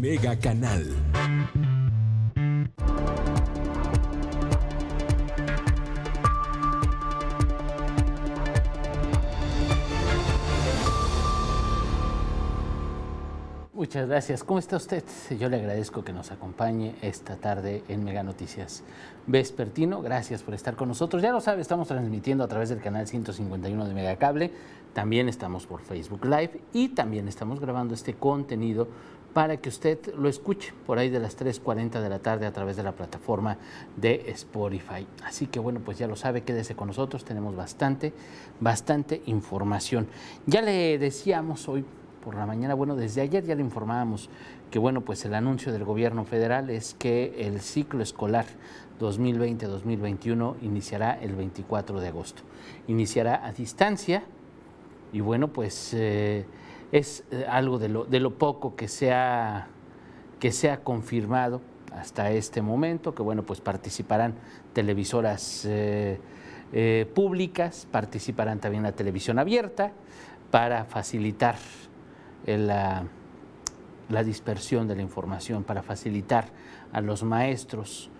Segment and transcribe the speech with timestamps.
[0.00, 0.94] Mega Canal.
[13.72, 14.44] Muchas gracias.
[14.44, 15.02] ¿Cómo está usted?
[15.38, 18.84] Yo le agradezco que nos acompañe esta tarde en Mega Noticias
[19.26, 20.02] Vespertino.
[20.02, 21.22] Gracias por estar con nosotros.
[21.22, 24.52] Ya lo sabe, estamos transmitiendo a través del canal 151 de Megacable.
[24.92, 28.88] También estamos por Facebook Live y también estamos grabando este contenido
[29.38, 32.74] para que usted lo escuche por ahí de las 3.40 de la tarde a través
[32.74, 33.56] de la plataforma
[33.96, 35.06] de Spotify.
[35.24, 38.12] Así que bueno, pues ya lo sabe, quédese con nosotros, tenemos bastante,
[38.58, 40.08] bastante información.
[40.46, 41.84] Ya le decíamos hoy
[42.24, 44.28] por la mañana, bueno, desde ayer ya le informábamos
[44.72, 48.46] que bueno, pues el anuncio del gobierno federal es que el ciclo escolar
[48.98, 52.42] 2020-2021 iniciará el 24 de agosto.
[52.88, 54.24] Iniciará a distancia
[55.12, 56.44] y bueno, pues eh,
[56.92, 59.68] es eh, algo de lo, de lo poco que se, ha,
[60.40, 61.60] que confirmado
[61.92, 64.34] hasta este momento, que bueno, pues participarán
[64.72, 66.18] televisoras eh,
[67.14, 69.92] públicas, participarán también la televisión abierta
[70.50, 71.56] para facilitar
[72.46, 73.04] la,
[74.08, 76.46] la, dispersión de la información, para facilitar
[76.92, 78.10] a los maestros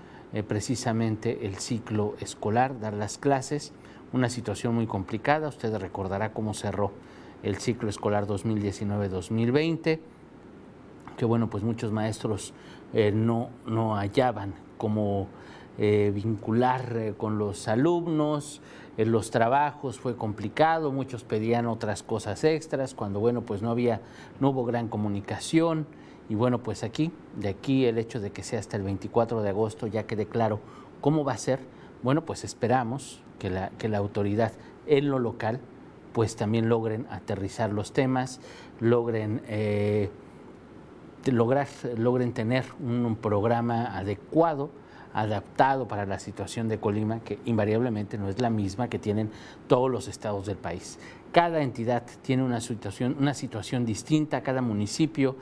[0.47, 3.73] precisamente el ciclo escolar, dar las clases
[4.13, 5.49] una situación muy complicada.
[5.49, 6.93] Usted recordará cómo cerró
[7.43, 10.01] el ciclo escolar 2019-2020,
[11.17, 12.53] que bueno, pues muchos maestros
[12.93, 15.29] eh, no, no hallaban cómo
[15.79, 18.61] eh, vincular eh, con los alumnos,
[18.97, 24.01] los trabajos fue complicado, muchos pedían otras cosas extras, cuando bueno, pues no había,
[24.41, 25.87] no hubo gran comunicación.
[26.29, 29.51] Y bueno, pues aquí, de aquí el hecho de que sea hasta el 24 de
[29.51, 30.59] agosto, ya quede claro
[31.01, 31.61] cómo va a ser,
[32.03, 34.53] bueno, pues esperamos que la, que la autoridad
[34.87, 35.61] en lo local
[36.19, 38.41] pues también logren aterrizar los temas,
[38.81, 40.11] logren, eh,
[41.27, 44.69] lograr, logren tener un, programa adecuado,
[45.15, 49.31] adaptado para la situación de Colima, que invariablemente no es la misma que tienen
[49.69, 50.99] todos los estados del país.
[51.31, 55.37] Cada entidad tiene una situación, una situación distinta, cada municipio,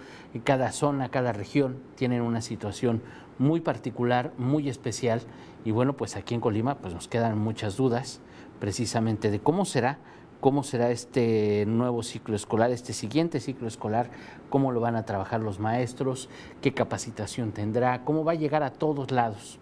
[0.45, 3.01] cada zona, cada región tienen una situación
[3.39, 5.23] muy particular, muy especial.
[5.65, 8.21] Y bueno, pues aquí en Colima pues nos quedan muchas dudas
[8.61, 9.99] precisamente de cómo será,
[10.47, 14.11] cómo será este nuevo ciclo escolar, este siguiente ciclo escolar,
[14.49, 16.29] cómo lo van a trabajar los maestros,
[16.63, 19.59] qué capacitación tendrá, cómo va a llegar a todos lados.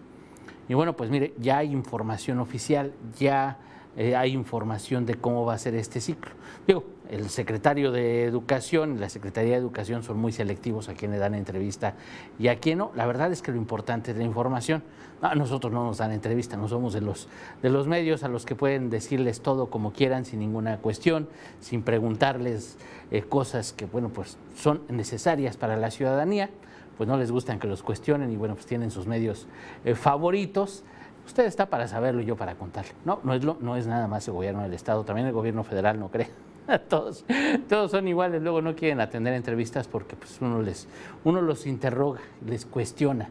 [0.69, 3.57] Y bueno, pues mire, ya hay información oficial, ya
[3.97, 6.31] eh, hay información de cómo va a ser este ciclo.
[6.67, 11.11] Digo, el secretario de Educación y la Secretaría de Educación son muy selectivos a quien
[11.11, 11.93] le dan entrevista
[12.39, 12.91] y a quien no.
[12.95, 14.83] La verdad es que lo importante es la información.
[15.21, 17.29] A nosotros no nos dan entrevista, no somos de los,
[17.61, 21.29] de los medios a los que pueden decirles todo como quieran, sin ninguna cuestión,
[21.61, 22.77] sin preguntarles
[23.11, 26.49] eh, cosas que, bueno, pues son necesarias para la ciudadanía,
[26.97, 29.47] pues no les gustan que los cuestionen y, bueno, pues tienen sus medios
[29.83, 30.83] eh, favoritos.
[31.25, 32.91] Usted está para saberlo y yo para contarle.
[33.03, 35.63] No, no es, lo, no es nada más el gobierno del Estado, también el gobierno
[35.63, 36.29] federal, no cree.
[36.89, 37.25] todos,
[37.67, 40.87] todos son iguales, luego no quieren atender entrevistas porque pues, uno, les,
[41.23, 43.29] uno los interroga, les cuestiona,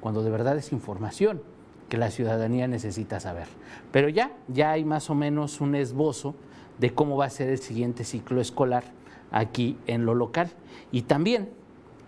[0.00, 1.42] cuando de verdad es información
[1.88, 3.48] que la ciudadanía necesita saber.
[3.90, 6.34] Pero ya, ya hay más o menos un esbozo
[6.78, 8.84] de cómo va a ser el siguiente ciclo escolar
[9.30, 10.50] aquí en lo local.
[10.92, 11.50] Y también,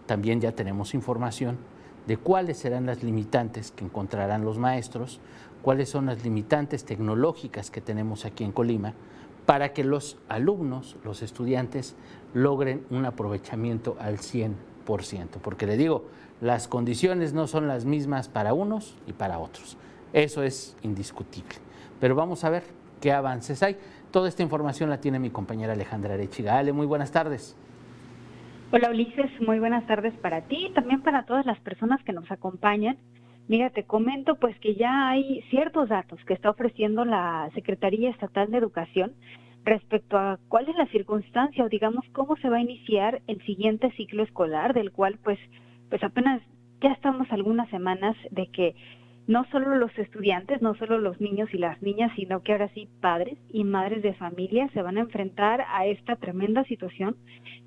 [0.06, 1.58] también ya tenemos información
[2.06, 5.20] de cuáles serán las limitantes que encontrarán los maestros,
[5.62, 8.94] cuáles son las limitantes tecnológicas que tenemos aquí en Colima,
[9.46, 11.94] para que los alumnos, los estudiantes,
[12.34, 14.54] logren un aprovechamiento al 100%.
[15.42, 16.04] Porque le digo,
[16.40, 19.76] las condiciones no son las mismas para unos y para otros.
[20.12, 21.56] Eso es indiscutible.
[22.00, 22.64] Pero vamos a ver
[23.00, 23.76] qué avances hay.
[24.10, 26.58] Toda esta información la tiene mi compañera Alejandra Arechiga.
[26.58, 27.56] Ale, muy buenas tardes.
[28.74, 32.30] Hola Ulises, muy buenas tardes para ti y también para todas las personas que nos
[32.30, 32.96] acompañan.
[33.46, 38.50] Mira, te comento pues que ya hay ciertos datos que está ofreciendo la Secretaría Estatal
[38.50, 39.12] de Educación
[39.62, 43.90] respecto a cuál es la circunstancia o digamos cómo se va a iniciar el siguiente
[43.90, 45.38] ciclo escolar del cual pues
[45.90, 46.40] pues apenas
[46.80, 48.74] ya estamos algunas semanas de que
[49.26, 52.88] no solo los estudiantes, no solo los niños y las niñas, sino que ahora sí
[53.02, 57.16] padres y madres de familia se van a enfrentar a esta tremenda situación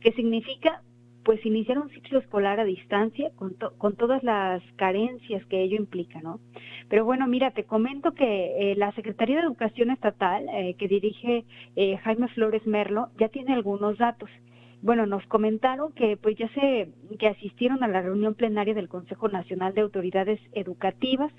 [0.02, 0.82] que significa
[1.26, 6.22] pues iniciar un ciclo escolar a distancia con, con todas las carencias que ello implica,
[6.22, 6.40] ¿no?
[6.88, 11.44] Pero bueno, mira, te comento que eh, la Secretaría de Educación Estatal, eh, que dirige
[11.76, 14.30] eh, Jaime Flores Merlo, ya tiene algunos datos.
[14.84, 19.28] Bueno, nos comentaron que pues ya se que asistieron a la reunión plenaria del Consejo
[19.28, 21.34] Nacional de Autoridades Educativas,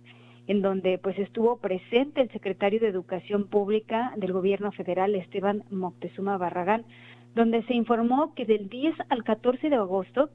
[0.48, 6.38] en donde pues estuvo presente el secretario de Educación Pública del Gobierno Federal, Esteban Moctezuma
[6.38, 6.84] Barragán,
[7.36, 10.30] donde se informó que del 10 al 14 de agosto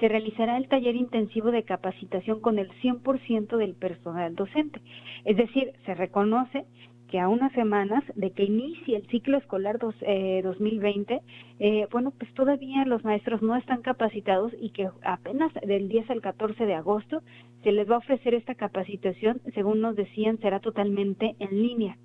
[0.00, 4.80] se realizará el taller intensivo de capacitación con el 100% del personal docente.
[5.24, 6.64] Es decir, se reconoce
[7.08, 11.20] que a unas semanas de que inicie el ciclo escolar dos, 2020, eh,
[11.60, 16.20] eh, bueno, pues todavía los maestros no están capacitados y que apenas del 10 al
[16.20, 17.22] 14 de agosto
[17.62, 21.96] se les va a ofrecer esta capacitación, según nos decían, será totalmente en línea.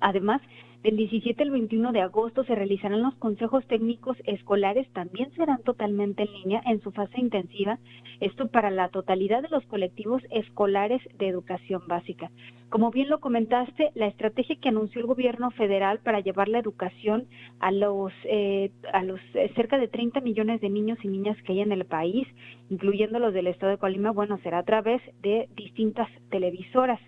[0.00, 0.40] Además,
[0.86, 6.22] del 17 al 21 de agosto se realizarán los consejos técnicos escolares, también serán totalmente
[6.22, 7.80] en línea en su fase intensiva,
[8.20, 12.30] esto para la totalidad de los colectivos escolares de educación básica.
[12.68, 17.26] Como bien lo comentaste, la estrategia que anunció el gobierno federal para llevar la educación
[17.58, 21.54] a los, eh, a los eh, cerca de 30 millones de niños y niñas que
[21.54, 22.28] hay en el país,
[22.70, 27.00] incluyendo los del estado de Colima, bueno, será a través de distintas televisoras.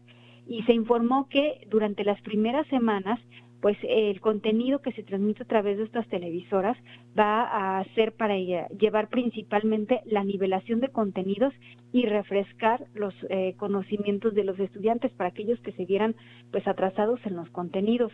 [0.49, 3.21] Y se informó que durante las primeras semanas
[3.61, 6.77] pues el contenido que se transmite a través de estas televisoras
[7.19, 11.53] va a ser para llevar principalmente la nivelación de contenidos
[11.93, 16.15] y refrescar los eh, conocimientos de los estudiantes para aquellos que se vieran
[16.53, 18.13] pues atrasados en los contenidos.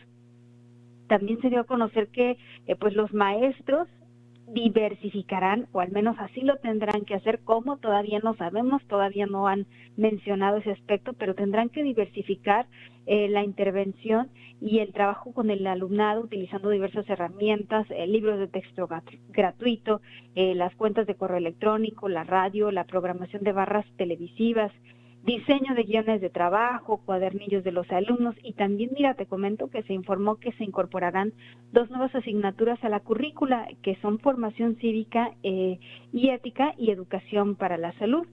[1.08, 3.88] También se dio a conocer que eh, pues los maestros
[4.46, 9.48] diversificarán, o al menos así lo tendrán que hacer, como todavía no sabemos, todavía no
[9.48, 12.66] han mencionado ese aspecto, pero tendrán que diversificar
[13.06, 14.28] eh, la intervención
[14.60, 18.88] y el trabajo con el alumnado utilizando diversas herramientas, eh, libros de texto
[19.28, 20.00] gratuito,
[20.34, 24.72] eh, las cuentas de correo electrónico, la radio, la programación de barras televisivas,
[25.24, 29.82] diseño de guiones de trabajo, cuadernillos de los alumnos y también, mira, te comento que
[29.84, 31.32] se informó que se incorporarán
[31.72, 35.78] dos nuevas asignaturas a la currícula, que son formación cívica eh,
[36.12, 38.26] y ética y educación para la salud.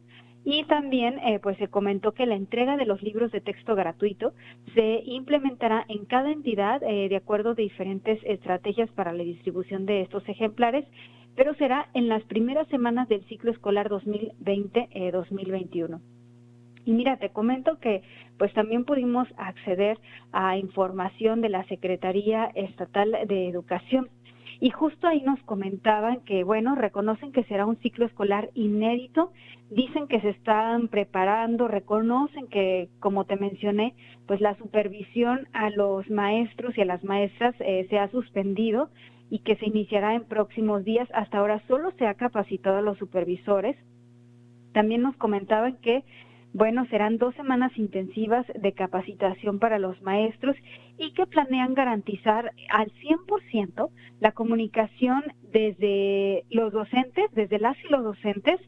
[0.44, 4.34] Y también eh, pues se comentó que la entrega de los libros de texto gratuito
[4.74, 10.02] se implementará en cada entidad eh, de acuerdo a diferentes estrategias para la distribución de
[10.02, 10.86] estos ejemplares,
[11.36, 16.02] pero será en las primeras semanas del ciclo escolar 2020-2021.
[16.86, 18.02] Y mira, te comento que
[18.38, 19.98] pues también pudimos acceder
[20.32, 24.10] a información de la Secretaría Estatal de Educación.
[24.60, 29.32] Y justo ahí nos comentaban que, bueno, reconocen que será un ciclo escolar inédito,
[29.72, 33.96] dicen que se están preparando, reconocen que, como te mencioné,
[34.28, 38.90] pues la supervisión a los maestros y a las maestras eh, se ha suspendido
[39.32, 41.10] y que se iniciará en próximos días.
[41.14, 43.76] Hasta ahora solo se ha capacitado a los supervisores.
[44.74, 46.04] También nos comentaban que
[46.54, 50.56] bueno, serán dos semanas intensivas de capacitación para los maestros
[50.98, 53.90] y que planean garantizar al 100%
[54.20, 58.60] la comunicación desde los docentes, desde las y los docentes,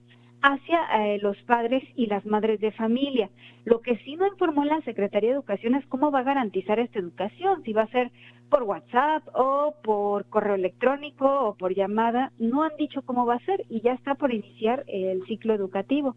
[0.42, 3.30] hacia eh, los padres y las madres de familia.
[3.64, 7.00] Lo que sí no informó la Secretaría de Educación es cómo va a garantizar esta
[7.00, 8.12] educación, si va a ser
[8.50, 12.34] por WhatsApp o por correo electrónico o por llamada.
[12.40, 16.16] No han dicho cómo va a ser y ya está por iniciar el ciclo educativo.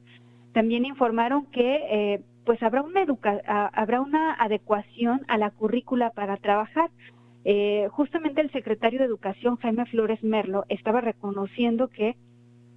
[0.56, 6.88] También informaron que eh, pues habrá una, adecuación a la currícula para trabajar.
[7.44, 12.16] Eh, justamente el secretario de Educación, Jaime Flores Merlo, estaba reconociendo que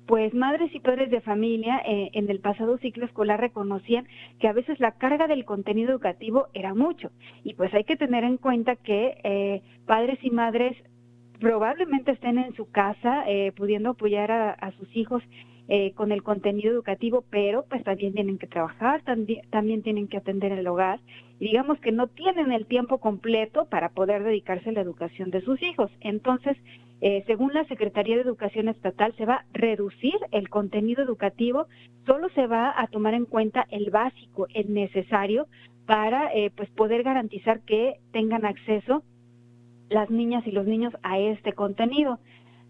[0.08, 4.06] pues madres y padres de familia eh, en el pasado ciclo escolar reconocían
[4.42, 7.12] que a veces la carga del contenido educativo era mucho
[7.46, 10.76] y pues hay que tener en cuenta que padres y madres
[11.40, 13.24] probablemente estén en su casa
[13.56, 15.24] pudiendo apoyar a, sus hijos
[15.72, 20.52] eh, con el contenido educativo, pero pues también tienen que trabajar, también, tienen que atender
[20.52, 21.00] el hogar
[21.40, 25.42] y digamos que no tienen el tiempo completo para poder dedicarse a la educación de
[25.42, 25.92] sus hijos.
[26.02, 26.58] Entonces,
[27.02, 31.68] eh, según la Secretaría de Educación Estatal, se va a reducir el contenido educativo,
[32.08, 35.46] solo se va a tomar en cuenta el básico, el necesario
[35.86, 39.04] para eh, pues poder garantizar que tengan acceso
[39.90, 42.18] las niñas y los niños a este contenido.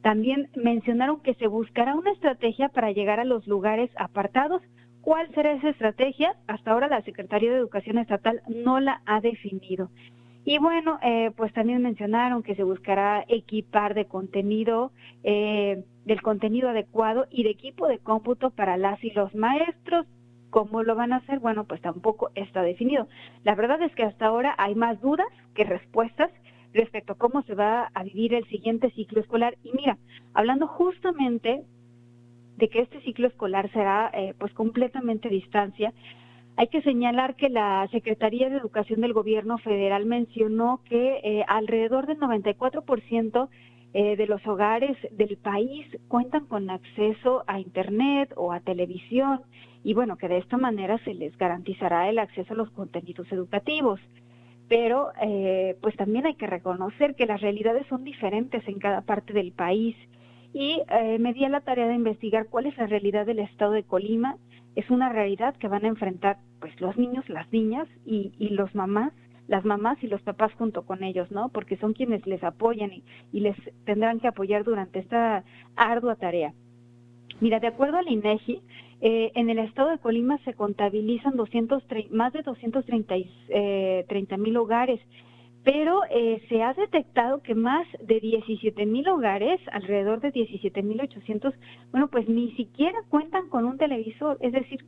[0.01, 4.61] También mencionaron que se buscará una estrategia para llegar a los lugares apartados.
[5.01, 6.35] ¿Cuál será esa estrategia?
[6.47, 9.89] Hasta ahora la Secretaría de Educación Estatal no la ha definido.
[10.45, 14.91] Y bueno, eh, pues también mencionaron que se buscará equipar de contenido,
[15.23, 20.07] eh, del contenido adecuado y de equipo de cómputo para las y los maestros.
[20.49, 21.39] ¿Cómo lo van a hacer?
[21.39, 23.07] Bueno, pues tampoco está definido.
[23.43, 26.31] La verdad es que hasta ahora hay más dudas que respuestas
[26.73, 29.57] respecto a cómo se va a vivir el siguiente ciclo escolar.
[29.63, 29.97] Y mira,
[30.33, 31.63] hablando justamente
[32.57, 35.93] de que este ciclo escolar será eh, pues completamente a distancia,
[36.57, 42.05] hay que señalar que la Secretaría de Educación del Gobierno Federal mencionó que eh, alrededor
[42.05, 43.47] del 94%
[43.93, 49.39] eh, de los hogares del país cuentan con acceso a Internet o a televisión
[49.85, 54.01] y bueno, que de esta manera se les garantizará el acceso a los contenidos educativos
[54.69, 59.33] pero eh, pues también hay que reconocer que las realidades son diferentes en cada parte
[59.33, 59.95] del país
[60.53, 63.73] y eh, me di a la tarea de investigar cuál es la realidad del estado
[63.73, 64.37] de Colima.
[64.75, 69.11] Es una realidad que van a enfrentar pues los niños, las niñas y, los mamás
[69.47, 71.49] las mamás y los papás junto con ellos, ¿no?
[71.49, 75.43] Porque son quienes les apoyan y, y, les tendrán que apoyar durante esta
[75.75, 76.53] ardua tarea.
[77.41, 78.61] Mira, de acuerdo al INEGI,
[79.01, 83.15] eh, en el estado de Colima se contabilizan 200, más de 230
[83.49, 84.05] eh,
[84.37, 84.99] mil hogares,
[85.63, 90.99] pero eh, se ha detectado que más de 17 mil hogares, alrededor de 17 mil
[91.01, 91.53] 800,
[91.91, 94.37] bueno, pues ni siquiera cuentan con un televisor.
[94.41, 94.79] Es decir,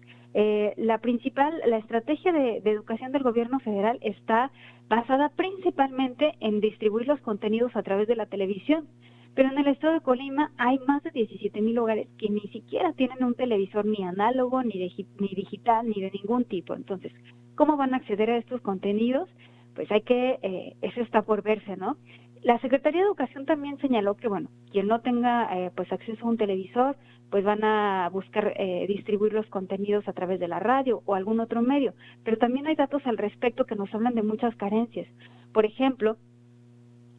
[0.77, 4.49] la principal, la estrategia de educación del gobierno federal está
[4.87, 8.87] basada principalmente en distribuir los contenidos a través de la televisión.
[9.33, 12.93] Pero en el estado de Colima hay más de 17 mil hogares que ni siquiera
[12.93, 14.73] tienen un televisor ni análogo, ni,
[15.19, 16.73] ni digital, ni de ningún tipo.
[16.73, 17.13] Entonces,
[17.55, 19.29] ¿cómo van a acceder a estos contenidos?
[19.75, 21.95] Pues hay que, eh, eso está por verse, ¿no?
[22.43, 26.29] La Secretaría de Educación también señaló que, bueno, quien no tenga eh, pues acceso a
[26.29, 26.97] un televisor,
[27.29, 31.39] pues van a buscar eh, distribuir los contenidos a través de la radio o algún
[31.39, 31.93] otro medio.
[32.23, 35.07] Pero también hay datos al respecto que nos hablan de muchas carencias.
[35.53, 36.17] Por ejemplo,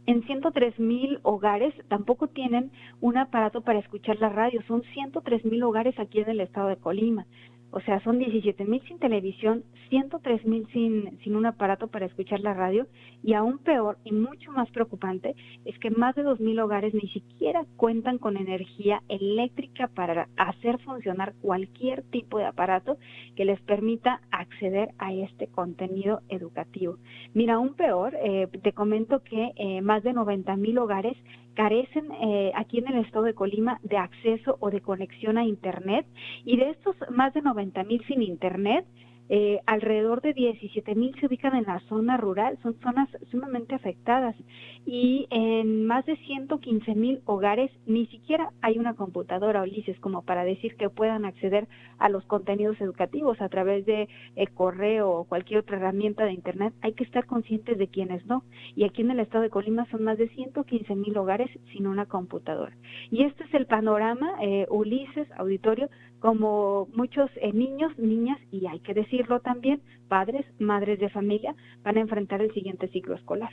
[0.07, 4.61] en 103 mil hogares tampoco tienen un aparato para escuchar la radio.
[4.67, 7.27] Son 103 mil hogares aquí en el estado de Colima.
[7.73, 12.41] O sea, son 17 mil sin televisión, 103 mil sin, sin un aparato para escuchar
[12.41, 12.87] la radio
[13.23, 17.09] y aún peor y mucho más preocupante es que más de 2 mil hogares ni
[17.09, 22.99] siquiera cuentan con energía eléctrica para hacer funcionar cualquier tipo de aparato
[23.37, 26.99] que les permita acceder a este contenido educativo.
[27.33, 31.17] Mira, aún peor, eh, te comento que eh, más de 90 mil hogares
[31.55, 36.07] carecen eh, aquí en el estado de Colima de acceso o de conexión a Internet
[36.45, 38.87] y de estos más de 90 mil sin Internet,
[39.35, 44.37] eh, alrededor de 17 mil se ubican en la zona rural, son zonas sumamente afectadas
[44.85, 50.45] y en más de 115 mil hogares ni siquiera hay una computadora, Ulises, como para
[50.45, 51.67] decir que puedan acceder
[51.99, 56.75] a los contenidos educativos a través de eh, correo o cualquier otra herramienta de Internet.
[56.83, 58.45] Hay que estar conscientes de quienes no.
[58.75, 62.05] Y aquí en el estado de Colima son más de 115 mil hogares sin una
[62.05, 62.77] computadora.
[63.11, 65.89] Y este es el panorama, eh, Ulises, auditorio,
[66.23, 71.99] como muchos eh, niños, niñas, y hay que decirlo también, padres, madres de familia, van
[71.99, 73.51] a enfrentar el siguiente ciclo escolar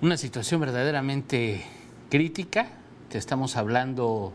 [0.00, 1.64] una situación verdaderamente
[2.10, 2.68] crítica.
[3.08, 4.32] Te estamos hablando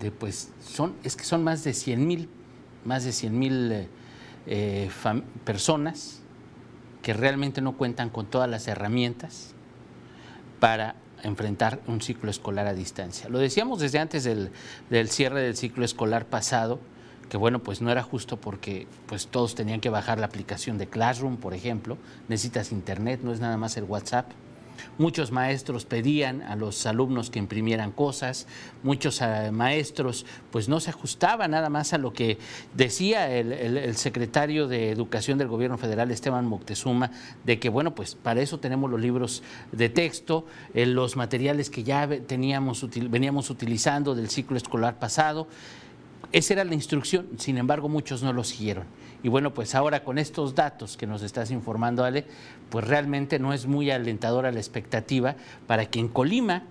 [0.00, 2.28] de, pues, son, es que son más de 100 mil,
[2.84, 3.88] más de 100 mil eh,
[4.46, 4.90] eh,
[5.44, 6.20] personas
[7.02, 9.54] que realmente no cuentan con todas las herramientas
[10.60, 13.28] para enfrentar un ciclo escolar a distancia.
[13.28, 14.50] Lo decíamos desde antes del,
[14.90, 16.78] del, cierre del ciclo escolar pasado,
[17.28, 20.86] que bueno, pues no era justo porque pues todos tenían que bajar la aplicación de
[20.86, 24.30] Classroom, por ejemplo, necesitas internet, no es nada más el WhatsApp.
[24.98, 28.46] Muchos maestros pedían a los alumnos que imprimieran cosas,
[28.82, 32.38] muchos eh, maestros pues no se ajustaban nada más a lo que
[32.74, 37.10] decía el, secretario de Educación del Gobierno Federal, Esteban Moctezuma,
[37.44, 41.82] de que bueno, pues para eso tenemos los libros de texto, eh, los materiales que
[41.82, 45.48] ya teníamos, veníamos utilizando del ciclo escolar pasado.
[46.32, 48.84] Esa era la instrucción, sin embargo muchos no lo siguieron.
[49.22, 52.26] Y bueno, pues ahora con estos datos que nos estás informando, Ale,
[52.70, 56.64] pues realmente no es muy alentadora la expectativa para que en Colima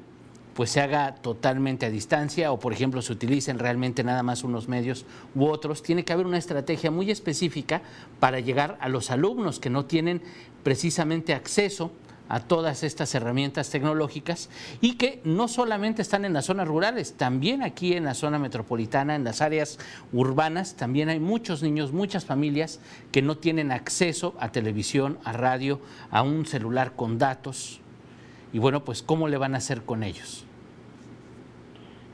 [0.53, 4.67] pues se haga totalmente a distancia o por ejemplo se utilicen realmente nada más unos
[4.67, 7.81] medios u otros, tiene que haber una estrategia muy específica
[8.19, 10.21] para llegar a los alumnos que no tienen
[10.61, 11.91] precisamente acceso
[12.29, 14.49] a todas estas herramientas tecnológicas
[14.81, 19.15] y que no solamente están en las zonas rurales, también aquí en la zona metropolitana,
[19.15, 19.79] en las áreas
[20.11, 22.79] urbanas, también hay muchos niños, muchas familias
[23.11, 25.79] que no tienen acceso a televisión, a radio,
[26.11, 27.81] a un celular con datos.
[28.51, 30.45] Y bueno, pues ¿cómo le van a hacer con ellos?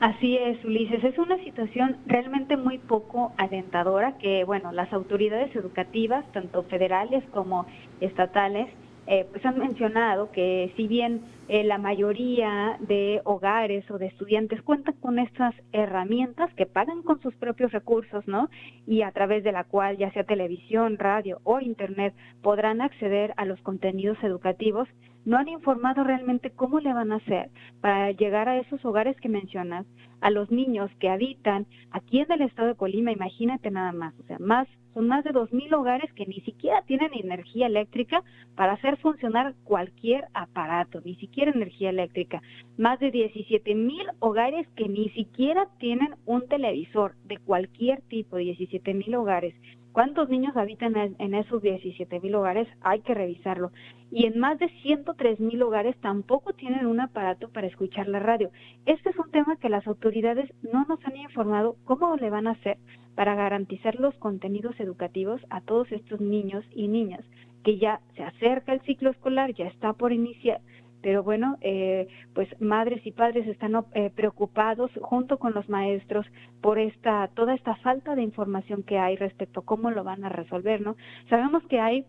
[0.00, 1.04] Así es, Ulises.
[1.04, 7.66] Es una situación realmente muy poco alentadora que, bueno, las autoridades educativas, tanto federales como
[8.00, 8.68] estatales,
[9.12, 14.62] eh, pues han mencionado que si bien eh, la mayoría de hogares o de estudiantes
[14.62, 18.48] cuentan con estas herramientas que pagan con sus propios recursos, ¿no?
[18.86, 23.46] Y a través de la cual, ya sea televisión, radio o internet, podrán acceder a
[23.46, 24.88] los contenidos educativos,
[25.24, 27.50] no han informado realmente cómo le van a hacer
[27.80, 29.86] para llegar a esos hogares que mencionas,
[30.20, 34.22] a los niños que habitan aquí en el estado de Colima, imagínate nada más, o
[34.24, 38.24] sea, más son más de 2.000 hogares que ni siquiera tienen energía eléctrica
[38.56, 42.42] para hacer funcionar cualquier aparato, ni siquiera energía eléctrica.
[42.76, 48.94] Más de 17 mil hogares que ni siquiera tienen un televisor de cualquier tipo, 17
[48.94, 49.54] mil hogares.
[49.92, 52.68] ¿Cuántos niños habitan en esos 17 mil hogares?
[52.80, 53.72] Hay que revisarlo.
[54.12, 58.50] Y en más de 103 mil hogares tampoco tienen un aparato para escuchar la radio.
[58.86, 62.52] Este es un tema que las autoridades no nos han informado cómo le van a
[62.52, 62.78] hacer
[63.16, 67.24] para garantizar los contenidos educativos a todos estos niños y niñas
[67.64, 70.60] que ya se acerca el ciclo escolar, ya está por iniciar,
[71.02, 76.26] pero bueno, eh, pues madres y padres están eh, preocupados junto con los maestros
[76.60, 80.28] por esta toda esta falta de información que hay respecto a cómo lo van a
[80.28, 80.96] resolver, ¿no?
[81.28, 82.04] Sabemos que hay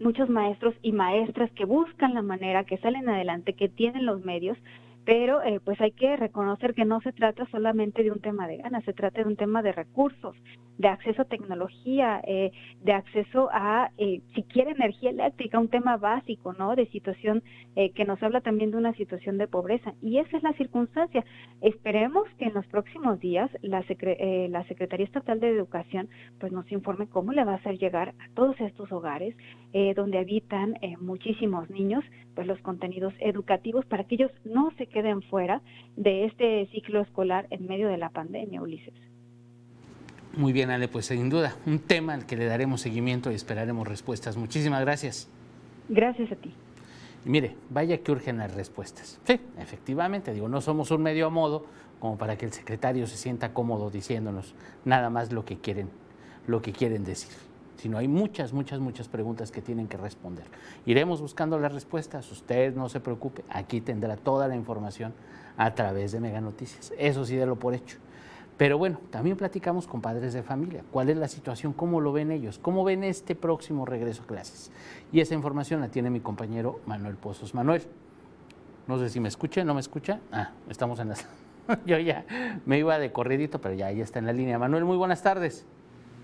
[0.00, 4.58] muchos maestros y maestras que buscan la manera, que salen adelante, que tienen los medios,
[5.08, 8.58] pero eh, pues hay que reconocer que no se trata solamente de un tema de
[8.58, 10.36] ganas, se trata de un tema de recursos,
[10.78, 15.96] de acceso a tecnología, eh, de acceso a, eh, si quiere, energía eléctrica, un tema
[15.96, 16.76] básico, ¿no?
[16.76, 17.42] De situación
[17.74, 19.92] eh, que nos habla también de una situación de pobreza.
[20.00, 21.24] Y esa es la circunstancia.
[21.60, 23.84] Esperemos que en los próximos días la,
[24.48, 28.34] la Secretaría Estatal de Educación pues nos informe cómo le va a hacer llegar a
[28.34, 29.34] todos estos hogares
[29.96, 32.02] donde habitan muchísimos niños,
[32.34, 34.97] pues los contenidos educativos para que ellos no se queden
[35.30, 35.62] fuera
[35.96, 38.94] de este ciclo escolar en medio de la pandemia, Ulises.
[40.36, 43.88] Muy bien, Ale, pues sin duda, un tema al que le daremos seguimiento y esperaremos
[43.88, 44.36] respuestas.
[44.36, 45.28] Muchísimas gracias.
[45.88, 46.52] Gracias a ti.
[47.24, 49.20] Y mire, vaya que urgen las respuestas.
[49.24, 51.66] Sí, efectivamente, digo, no somos un medio a modo
[51.98, 55.90] como para que el secretario se sienta cómodo diciéndonos nada más lo que quieren,
[56.46, 57.47] lo que quieren decir.
[57.78, 60.44] Sino hay muchas, muchas, muchas preguntas que tienen que responder.
[60.84, 62.30] Iremos buscando las respuestas.
[62.30, 65.14] Usted no se preocupe, aquí tendrá toda la información
[65.56, 66.92] a través de Mega Noticias.
[66.98, 67.98] Eso sí, de lo por hecho.
[68.56, 70.82] Pero bueno, también platicamos con padres de familia.
[70.90, 71.72] ¿Cuál es la situación?
[71.72, 72.58] ¿Cómo lo ven ellos?
[72.58, 74.72] ¿Cómo ven este próximo regreso a clases?
[75.12, 77.54] Y esa información la tiene mi compañero Manuel Pozos.
[77.54, 77.82] Manuel,
[78.88, 80.18] no sé si me escucha, ¿no me escucha?
[80.32, 81.14] Ah, estamos en la...
[81.86, 82.24] Yo ya
[82.66, 84.58] me iba de corridito, pero ya, ya está en la línea.
[84.58, 85.64] Manuel, muy buenas tardes.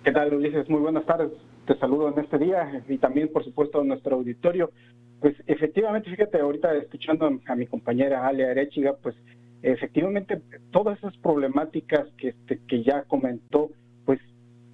[0.05, 0.69] ¿Qué tal, Ulises?
[0.69, 1.31] Muy buenas tardes.
[1.67, 4.71] Te saludo en este día y también, por supuesto, a nuestro auditorio.
[5.19, 9.17] Pues efectivamente, fíjate, ahorita escuchando a mi compañera Alia Arechiga, pues
[9.63, 10.43] efectivamente
[10.73, 13.71] todas esas problemáticas que, este, que ya comentó,
[14.05, 14.21] pues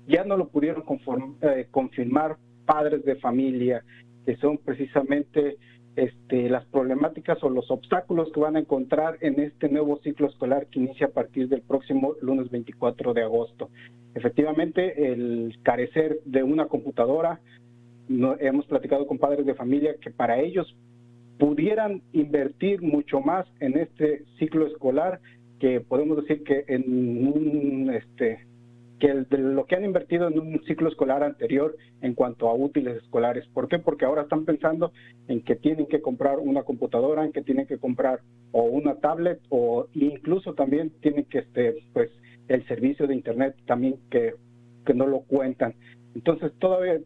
[0.09, 0.83] ya no lo pudieron
[1.43, 3.85] eh, confirmar padres de familia,
[4.27, 5.59] que son precisamente
[5.97, 10.67] este, las problemáticas o los obstáculos que van a encontrar en este nuevo ciclo escolar
[10.67, 13.71] que inicia a partir del próximo lunes 24 de agosto.
[14.15, 17.41] Efectivamente, el carecer de una computadora,
[18.09, 20.75] no, hemos platicado con padres de familia que para ellos
[21.39, 25.21] pudieran invertir mucho más en este ciclo escolar
[25.59, 28.47] que podemos decir que en un este
[29.01, 33.03] que de lo que han invertido en un ciclo escolar anterior en cuanto a útiles
[33.03, 33.47] escolares.
[33.49, 33.79] ¿Por qué?
[33.79, 34.93] Porque ahora están pensando
[35.27, 38.21] en que tienen que comprar una computadora, en que tienen que comprar
[38.53, 42.11] o una tablet o incluso también tienen que este pues
[42.49, 44.35] el servicio de internet también que,
[44.85, 45.75] que no lo cuentan.
[46.15, 47.01] Entonces todavía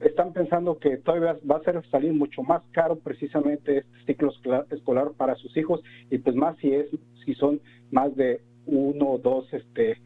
[0.00, 4.32] están pensando que todavía va a ser salir mucho más caro precisamente este ciclo
[4.70, 6.86] escolar para sus hijos y pues más si es
[7.24, 9.96] si son más de uno o dos este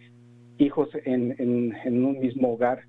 [0.58, 2.82] hijos en, en, un mismo hogar.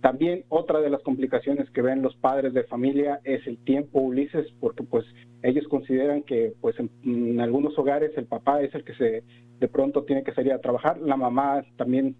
[0.00, 4.46] También otra de las complicaciones que ven los padres de familia es el tiempo, Ulises,
[4.58, 5.04] porque pues
[5.42, 9.22] ellos consideran que pues en, algunos hogares el papá es el que se
[9.58, 12.16] de pronto tiene que salir a trabajar, la mamá también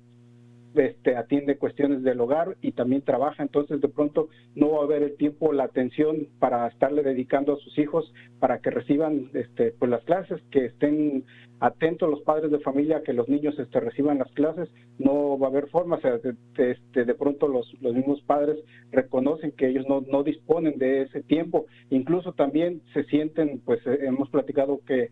[0.74, 5.02] este, atiende cuestiones del hogar y también trabaja, entonces de pronto no va a haber
[5.02, 9.90] el tiempo, la atención para estarle dedicando a sus hijos para que reciban este, pues
[9.90, 11.24] las clases, que estén
[11.58, 15.50] atentos los padres de familia que los niños este, reciban las clases, no va a
[15.50, 18.56] haber forma, o sea, de, este, de pronto los, los mismos padres
[18.92, 23.98] reconocen que ellos no, no disponen de ese tiempo, incluso también se sienten, pues eh,
[24.02, 25.10] hemos platicado que,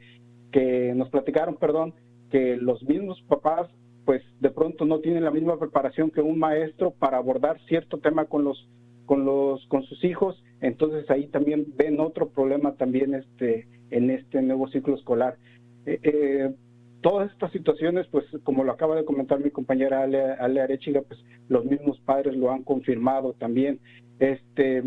[0.53, 1.95] que nos platicaron, perdón,
[2.31, 3.69] que los mismos papás
[4.09, 8.25] pues de pronto no tienen la misma preparación que un maestro para abordar cierto tema
[8.25, 8.67] con los
[9.05, 14.41] con los con sus hijos entonces ahí también ven otro problema también este en este
[14.41, 15.37] nuevo ciclo escolar.
[15.85, 16.55] Eh, eh,
[17.03, 21.67] todas estas situaciones pues como lo acaba de comentar mi compañera Ale, Ale pues los
[21.67, 23.79] mismos padres lo han confirmado también.
[24.21, 24.83] Este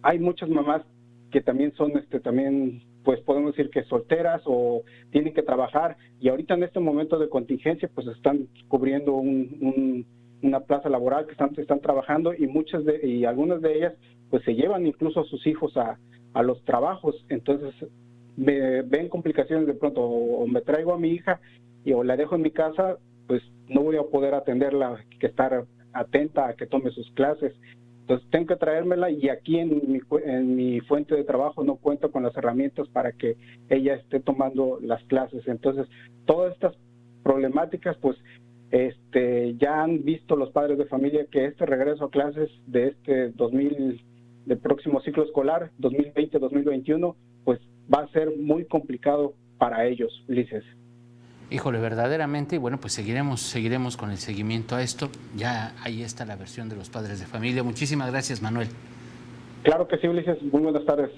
[0.00, 0.80] hay muchas mamás
[1.30, 5.96] que también son este también pues podemos decir que solteras o tienen que trabajar.
[6.18, 11.80] Y ahorita en este momento de contingencia pues están cubriendo una plaza laboral que están,
[11.80, 13.94] trabajando y muchas de, y algunas de ellas
[14.28, 16.00] pues se llevan incluso a sus hijos a,
[16.34, 17.24] a los trabajos.
[17.28, 17.72] Entonces
[18.36, 21.40] me ven complicaciones de pronto o, me traigo a mi hija
[21.84, 25.64] y o la dejo en mi casa pues no voy a poder atenderla que estar
[25.92, 27.54] atenta a que tome sus clases
[28.06, 32.12] Entonces tengo que traérmela y aquí en mi, en mi fuente de trabajo no cuento
[32.12, 33.36] con las herramientas para que
[33.68, 35.42] ella esté tomando las clases.
[35.48, 35.88] Entonces,
[36.24, 36.76] todas estas
[37.24, 38.16] problemáticas, pues
[38.70, 43.30] este, ya han visto los padres de familia que este regreso a clases de este
[43.32, 44.00] 2000,
[44.44, 47.58] del próximo ciclo escolar, 2020-2021, pues
[47.92, 50.62] va a ser muy complicado para ellos, Ulises.
[51.48, 55.10] Híjole, verdaderamente, y bueno, pues seguiremos, seguiremos con el seguimiento a esto.
[55.36, 57.62] Ya ahí está la versión de los padres de familia.
[57.62, 58.68] Muchísimas gracias, Manuel.
[59.62, 60.42] Claro que sí, Ulises.
[60.42, 61.10] Muy buenas tardes.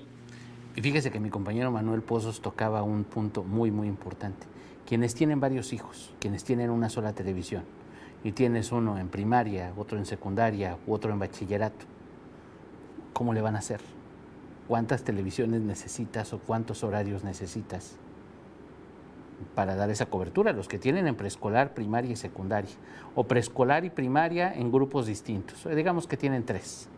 [0.76, 4.46] Y fíjese que mi compañero Manuel Pozos tocaba un punto muy, muy importante.
[4.86, 7.64] Quienes tienen varios hijos, quienes tienen una sola televisión,
[8.22, 11.86] y tienes uno en primaria, otro en secundaria, otro en bachillerato,
[13.12, 13.80] ¿cómo le van a hacer?
[14.66, 17.96] ¿Cuántas televisiones necesitas o cuántos horarios necesitas?
[19.54, 22.70] Para dar esa cobertura, los que tienen en preescolar, primaria y secundaria,
[23.14, 26.88] o preescolar y primaria en grupos distintos, eh, digamos que tienen tres,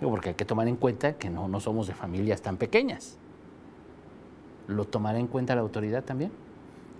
[0.00, 3.18] porque hay que tomar en cuenta que no, no somos de familias tan pequeñas.
[4.66, 6.30] ¿Lo tomará en cuenta la autoridad también?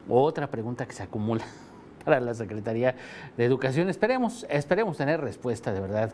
[0.09, 1.45] Otra pregunta que se acumula
[2.05, 2.95] para la Secretaría
[3.37, 3.89] de Educación.
[3.89, 6.13] Esperemos, esperemos tener respuesta de verdad.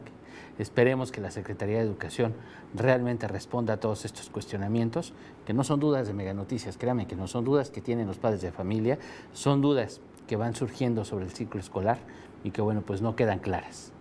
[0.58, 2.34] Esperemos que la Secretaría de Educación
[2.74, 5.12] realmente responda a todos estos cuestionamientos,
[5.46, 8.18] que no son dudas de mega noticias, créanme que no son dudas que tienen los
[8.18, 8.98] padres de familia,
[9.32, 11.98] son dudas que van surgiendo sobre el ciclo escolar
[12.44, 13.92] y que bueno, pues no quedan claras.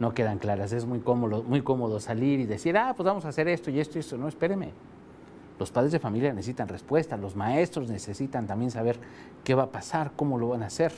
[0.00, 0.72] No quedan claras.
[0.72, 3.78] Es muy cómodo, muy cómodo salir y decir, ah, pues vamos a hacer esto y
[3.78, 4.16] esto y esto.
[4.16, 4.72] No, espéreme.
[5.58, 8.98] Los padres de familia necesitan respuesta, los maestros necesitan también saber
[9.44, 10.92] qué va a pasar, cómo lo van a hacer.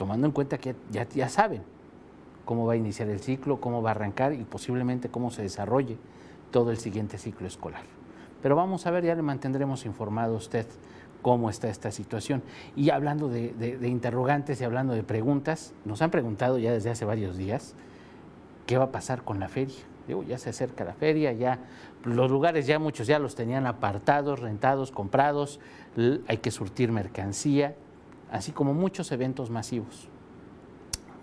[0.00, 1.60] Tomando en cuenta que ya, saben,
[2.46, 5.98] cómo va a iniciar el ciclo, cómo va a arrancar y posiblemente cómo se desarrolle
[6.50, 7.82] todo el siguiente ciclo escolar.
[8.42, 10.66] Pero vamos a ver, ya le mantendremos informado a usted
[11.20, 12.42] cómo está esta situación.
[12.76, 17.36] Y hablando de, interrogantes y hablando de preguntas, nos han preguntado ya desde hace varios
[17.36, 17.74] días
[18.66, 19.80] qué va a pasar con la feria.
[20.08, 21.58] Digo, ya se acerca la feria, ya
[22.04, 25.60] los lugares ya muchos ya los tenían apartados, rentados, comprados,
[26.26, 27.76] hay que surtir mercancía,
[28.30, 30.08] así como muchos eventos masivos.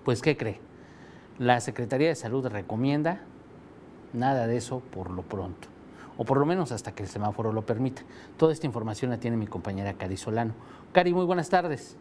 [0.04, 0.60] Pues, ¿qué cree?
[1.40, 3.22] La Secretaría de Salud recomienda
[4.14, 5.68] nada de eso por lo pronto,
[6.18, 8.02] o por lo menos hasta que el semáforo lo permita.
[8.38, 10.54] Toda esta información la tiene mi compañera Cari Solano.
[10.94, 11.98] Cari, muy buenas tardes.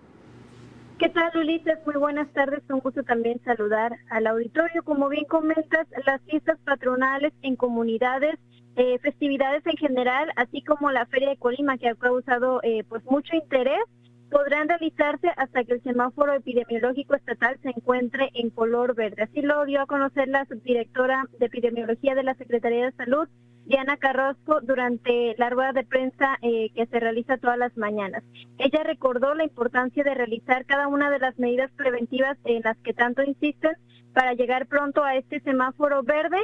[0.98, 1.78] ¿Qué tal, Ulises?
[1.84, 2.62] Muy buenas tardes.
[2.70, 4.82] Un gusto también saludar al auditorio.
[4.82, 8.38] Como bien comentas, las fiestas patronales en comunidades,
[8.76, 13.04] eh, festividades en general, así como la Feria de Colima, que ha causado eh, pues
[13.04, 13.82] mucho interés,
[14.30, 19.22] podrán realizarse hasta que el semáforo epidemiológico estatal se encuentre en color verde.
[19.22, 23.28] Así lo dio a conocer la subdirectora de epidemiología de la Secretaría de Salud,
[23.66, 28.22] Diana Carrasco, durante la rueda de prensa eh, que se realiza todas las mañanas.
[28.58, 32.94] Ella recordó la importancia de realizar cada una de las medidas preventivas en las que
[32.94, 33.72] tanto insisten
[34.12, 36.38] para llegar pronto a este semáforo verde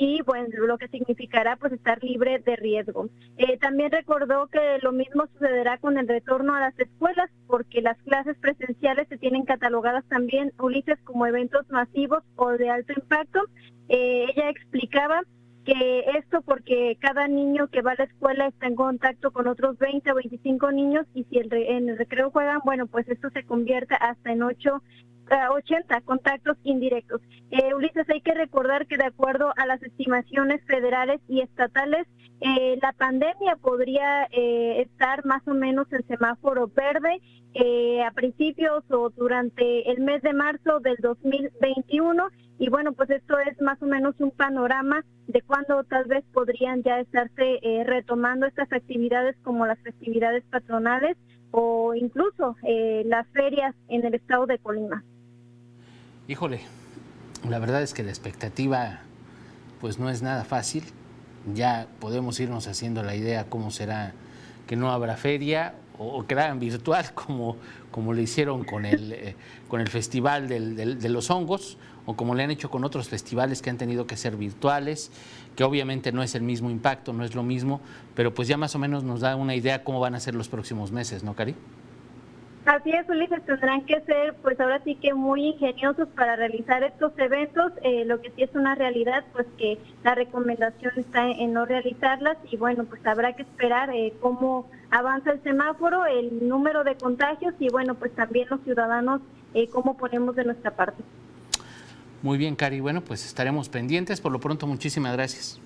[0.00, 3.08] y bueno, lo que significará pues estar libre de riesgo.
[3.36, 7.98] Eh, también recordó que lo mismo sucederá con el retorno a las escuelas porque las
[8.04, 13.40] clases presenciales se tienen catalogadas también, Ulises, como eventos masivos o de alto impacto.
[13.88, 15.22] Eh, ella explicaba
[15.64, 19.78] que esto porque cada niño que va a la escuela está en contacto con otros
[19.78, 23.42] 20 o 25 niños y si el en el recreo juegan, bueno, pues esto se
[23.42, 24.80] convierte hasta en 8
[25.50, 27.20] 80 contactos indirectos.
[27.50, 32.06] Eh, Ulises, hay que recordar que de acuerdo a las estimaciones federales y estatales,
[32.40, 37.20] eh, la pandemia podría eh, estar más o menos en semáforo verde
[37.54, 42.28] eh, a principios o durante el mes de marzo del 2021.
[42.60, 46.82] Y bueno, pues esto es más o menos un panorama de cuándo tal vez podrían
[46.82, 51.16] ya estarse retomando estas actividades como las festividades patronales
[51.52, 52.56] o incluso
[53.04, 55.04] las ferias en el estado de Colima.
[56.28, 56.60] Híjole,
[57.48, 59.00] la verdad es que la expectativa
[59.80, 60.84] pues no es nada fácil.
[61.54, 64.12] Ya podemos irnos haciendo la idea cómo será
[64.66, 67.56] que no habrá feria o, que la virtual como,
[67.90, 69.36] como le hicieron con el, eh,
[69.68, 73.70] con el Festival de los Hongos o como le han hecho con otros festivales que
[73.70, 75.10] han tenido que ser virtuales,
[75.56, 77.80] que obviamente no es el mismo impacto, no es lo mismo,
[78.14, 80.50] pero pues ya más o menos nos da una idea cómo van a ser los
[80.50, 81.54] próximos meses, ¿no, Cari?
[82.68, 87.12] Así es, Ulises, tendrán que ser, pues ahora sí que muy ingeniosos para realizar estos
[87.16, 87.72] eventos.
[87.82, 92.36] Eh, lo que sí es una realidad, pues que la recomendación está en no realizarlas
[92.50, 97.54] y bueno, pues habrá que esperar eh, cómo avanza el semáforo, el número de contagios
[97.58, 99.22] y bueno, pues también los ciudadanos
[99.54, 101.02] eh, cómo ponemos de nuestra parte.
[102.20, 102.80] Muy bien, Cari.
[102.80, 104.20] Bueno, pues estaremos pendientes.
[104.20, 105.58] Por lo pronto, muchísimas gracias.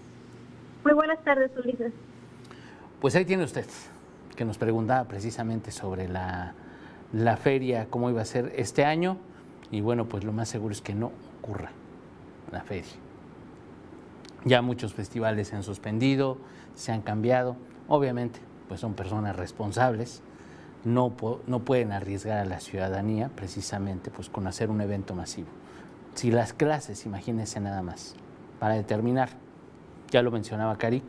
[0.85, 1.93] Muy buenas tardes, Ulises.
[3.01, 3.67] Pues ahí tiene usted,
[4.37, 6.55] que nos preguntaba precisamente sobre la
[7.13, 9.19] la feria, cómo iba a ser este año,
[9.71, 11.71] y bueno, pues lo más seguro es que no ocurra.
[12.51, 12.85] la feria.
[14.45, 16.37] Ya muchos festivales se han suspendido,
[16.75, 17.57] se han cambiado.
[17.89, 20.23] Obviamente, pues son personas responsables,
[20.85, 21.15] no,
[21.47, 25.49] no pueden arriesgar a la ciudadanía precisamente pues, con hacer un evento masivo.
[26.15, 28.15] Si las clases, imagínense nada más,
[28.59, 29.31] para determinar,
[30.11, 31.03] ya lo mencionaba Cari,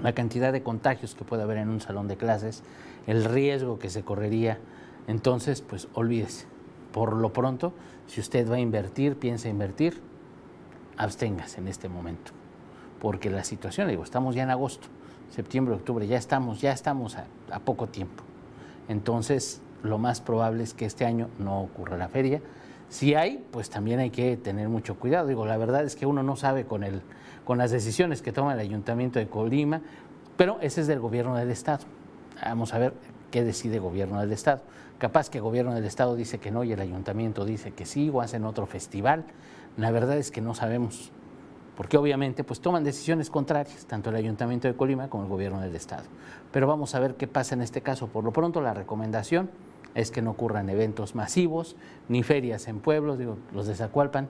[0.00, 2.62] la cantidad de contagios que puede haber en un salón de clases,
[3.06, 4.58] el riesgo que se correría,
[5.06, 6.46] entonces pues olvídese.
[6.92, 7.72] Por lo pronto,
[8.06, 10.00] si usted va a invertir, piensa invertir,
[10.96, 12.32] absténgase en este momento,
[13.00, 14.88] porque la situación, digo, estamos ya en agosto,
[15.30, 18.22] septiembre, octubre, ya estamos, ya estamos a, a poco tiempo.
[18.88, 22.40] Entonces, lo más probable es que este año no ocurra la feria.
[22.88, 25.26] Si hay, pues también hay que tener mucho cuidado.
[25.26, 27.00] Digo, la verdad es que uno no sabe con, el,
[27.44, 29.80] con las decisiones que toma el Ayuntamiento de Colima,
[30.36, 31.84] pero ese es del gobierno del Estado.
[32.44, 32.92] Vamos a ver
[33.32, 34.60] qué decide el gobierno del Estado.
[34.98, 38.08] Capaz que el gobierno del Estado dice que no y el ayuntamiento dice que sí
[38.12, 39.24] o hacen otro festival.
[39.76, 41.10] La verdad es que no sabemos,
[41.76, 45.74] porque obviamente pues toman decisiones contrarias, tanto el ayuntamiento de Colima como el gobierno del
[45.74, 46.04] Estado.
[46.52, 48.06] Pero vamos a ver qué pasa en este caso.
[48.06, 49.50] Por lo pronto la recomendación
[49.96, 51.74] es que no ocurran eventos masivos,
[52.08, 54.28] ni ferias en pueblos, digo, los de Zacualpan,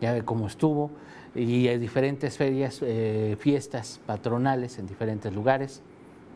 [0.00, 0.90] ya ve cómo estuvo,
[1.34, 5.82] y hay diferentes ferias, eh, fiestas patronales en diferentes lugares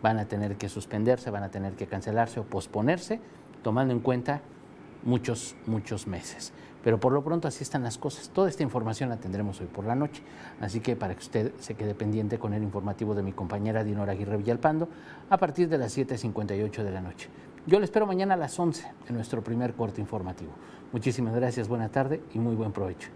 [0.06, 3.18] van a tener que suspenderse, van a tener que cancelarse o posponerse
[3.64, 4.40] tomando en cuenta
[5.02, 6.52] muchos, muchos meses.
[6.84, 8.28] Pero por lo pronto así están las cosas.
[8.28, 10.22] Toda esta información la tendremos hoy por la noche.
[10.60, 14.12] Así que para que usted se quede pendiente con el informativo de mi compañera Dinora
[14.12, 14.88] Aguirre Villalpando
[15.28, 17.28] a partir de las 7.58 de la noche.
[17.66, 20.52] Yo le espero mañana a las 11 en nuestro primer corte informativo.
[20.92, 23.15] Muchísimas gracias, buena tarde y muy buen provecho.